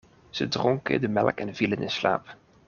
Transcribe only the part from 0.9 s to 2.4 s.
de melk en vielen in slaap.